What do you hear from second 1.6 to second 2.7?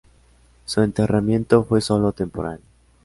fue sólo temporal.